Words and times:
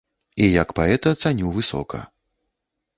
І 0.45 0.47
як 0.61 0.69
паэта 0.79 1.15
цаню 1.27 1.55
высока. 1.61 2.05